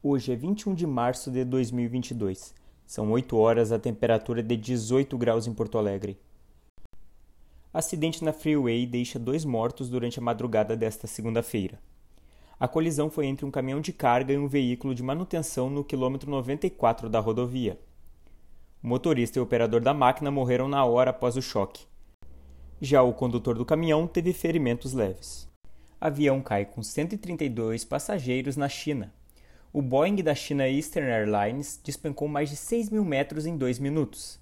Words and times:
Hoje 0.00 0.32
é 0.32 0.36
21 0.36 0.74
de 0.74 0.86
março 0.86 1.28
de 1.28 1.44
2022. 1.44 2.54
São 2.86 3.10
8 3.10 3.36
horas, 3.36 3.72
a 3.72 3.80
temperatura 3.80 4.38
é 4.38 4.42
de 4.44 4.56
18 4.56 5.18
graus 5.18 5.48
em 5.48 5.52
Porto 5.52 5.76
Alegre. 5.76 6.16
Acidente 7.74 8.22
na 8.22 8.32
Freeway 8.32 8.86
deixa 8.86 9.18
dois 9.18 9.44
mortos 9.44 9.90
durante 9.90 10.20
a 10.20 10.22
madrugada 10.22 10.76
desta 10.76 11.08
segunda-feira. 11.08 11.80
A 12.60 12.68
colisão 12.68 13.10
foi 13.10 13.26
entre 13.26 13.44
um 13.44 13.50
caminhão 13.50 13.80
de 13.80 13.92
carga 13.92 14.32
e 14.32 14.38
um 14.38 14.46
veículo 14.46 14.94
de 14.94 15.02
manutenção 15.02 15.68
no 15.68 15.82
quilômetro 15.82 16.30
94 16.30 17.08
da 17.08 17.18
rodovia. 17.18 17.76
O 18.80 18.86
motorista 18.86 19.40
e 19.40 19.40
o 19.40 19.42
operador 19.42 19.80
da 19.80 19.92
máquina 19.92 20.30
morreram 20.30 20.68
na 20.68 20.84
hora 20.84 21.10
após 21.10 21.36
o 21.36 21.42
choque. 21.42 21.86
Já 22.80 23.02
o 23.02 23.12
condutor 23.12 23.58
do 23.58 23.66
caminhão 23.66 24.06
teve 24.06 24.32
ferimentos 24.32 24.92
leves. 24.92 25.48
Avião 26.00 26.40
cai 26.40 26.64
com 26.64 26.84
132 26.84 27.84
passageiros 27.84 28.56
na 28.56 28.68
China 28.68 29.12
o 29.72 29.82
Boeing 29.82 30.16
da 30.16 30.34
China 30.34 30.68
Eastern 30.68 31.10
Airlines 31.10 31.78
despencou 31.84 32.26
mais 32.26 32.48
de 32.48 32.56
6 32.56 32.90
mil 32.90 33.04
metros 33.04 33.44
em 33.46 33.56
dois 33.56 33.78
minutos. 33.78 34.40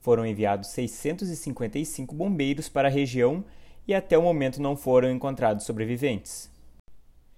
Foram 0.00 0.24
enviados 0.24 0.68
655 0.68 2.14
bombeiros 2.14 2.68
para 2.68 2.88
a 2.88 2.90
região 2.90 3.44
e 3.86 3.94
até 3.94 4.16
o 4.16 4.22
momento 4.22 4.62
não 4.62 4.76
foram 4.76 5.10
encontrados 5.10 5.64
sobreviventes. 5.64 6.50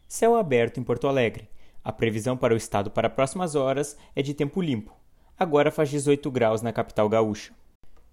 Céu 0.06 0.36
aberto 0.36 0.78
em 0.78 0.82
Porto 0.82 1.08
Alegre. 1.08 1.48
A 1.82 1.92
previsão 1.92 2.36
para 2.36 2.54
o 2.54 2.56
estado 2.56 2.90
para 2.90 3.10
próximas 3.10 3.54
horas 3.54 3.96
é 4.14 4.22
de 4.22 4.32
tempo 4.32 4.62
limpo. 4.62 4.94
Agora 5.38 5.70
faz 5.70 5.90
18 5.90 6.30
graus 6.30 6.62
na 6.62 6.72
capital 6.72 7.08
gaúcha. 7.08 7.52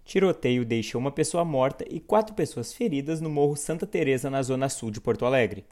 Tiroteio 0.04 0.66
deixa 0.66 0.98
uma 0.98 1.12
pessoa 1.12 1.46
morta 1.46 1.86
e 1.90 2.00
quatro 2.00 2.34
pessoas 2.34 2.74
feridas 2.74 3.22
no 3.22 3.30
Morro 3.30 3.56
Santa 3.56 3.86
Teresa, 3.86 4.30
na 4.30 4.42
zona 4.42 4.68
sul 4.68 4.90
de 4.90 5.00
Porto 5.00 5.26
Alegre. 5.26 5.66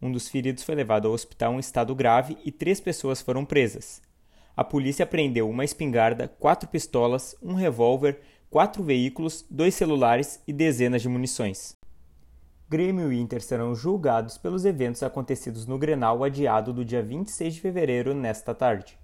Um 0.00 0.12
dos 0.12 0.28
feridos 0.28 0.62
foi 0.62 0.74
levado 0.74 1.08
ao 1.08 1.14
hospital 1.14 1.54
em 1.54 1.58
estado 1.58 1.94
grave 1.94 2.38
e 2.44 2.52
três 2.52 2.80
pessoas 2.80 3.20
foram 3.20 3.44
presas. 3.44 4.00
A 4.56 4.62
polícia 4.62 5.02
apreendeu 5.02 5.48
uma 5.48 5.64
espingarda, 5.64 6.28
quatro 6.28 6.68
pistolas, 6.68 7.36
um 7.42 7.54
revólver, 7.54 8.20
quatro 8.50 8.82
veículos, 8.82 9.44
dois 9.50 9.74
celulares 9.74 10.40
e 10.46 10.52
dezenas 10.52 11.02
de 11.02 11.08
munições. 11.08 11.76
Grêmio 12.68 13.12
e 13.12 13.18
Inter 13.18 13.40
serão 13.40 13.74
julgados 13.74 14.36
pelos 14.36 14.64
eventos 14.64 15.02
acontecidos 15.02 15.66
no 15.66 15.78
Grenal 15.78 16.22
adiado 16.22 16.72
do 16.72 16.84
dia 16.84 17.02
26 17.02 17.54
de 17.54 17.60
fevereiro 17.60 18.14
nesta 18.14 18.54
tarde. 18.54 18.98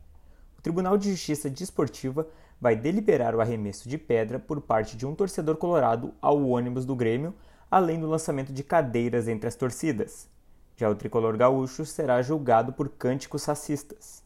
O 0.59 0.63
Tribunal 0.63 0.99
de 0.99 1.11
Justiça 1.11 1.49
Desportiva 1.49 2.27
vai 2.61 2.77
deliberar 2.77 3.35
o 3.35 3.41
arremesso 3.41 3.89
de 3.89 3.99
pedra 3.99 4.39
por 4.39 4.61
parte 4.61 4.97
de 4.97 5.07
um 5.07 5.15
torcedor 5.15 5.57
colorado 5.57 6.15
ao 6.21 6.47
ônibus 6.47 6.85
do 6.85 6.95
Grêmio, 6.95 7.35
além 7.71 7.99
do 7.99 8.07
lançamento 8.07 8.53
de 8.53 8.63
cadeiras 8.63 9.29
entre 9.29 9.49
as 9.49 9.57
torcidas. 9.57 10.29
Já 10.77 10.91
o 10.91 10.95
tricolor 10.95 11.37
gaúcho 11.37 11.85
será 11.85 12.23
julgado 12.23 12.73
por 12.73 12.89
cânticos 12.89 13.45
racistas. 13.45 14.25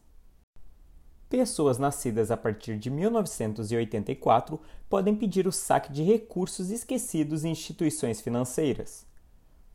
Pessoas 1.28 1.78
nascidas 1.78 2.30
a 2.30 2.38
partir 2.38 2.78
de 2.78 2.90
1984 2.90 4.58
podem 4.88 5.14
pedir 5.14 5.46
o 5.46 5.52
saque 5.52 5.92
de 5.92 6.02
recursos 6.02 6.70
esquecidos 6.70 7.44
em 7.44 7.50
instituições 7.50 8.22
financeiras. 8.22 9.06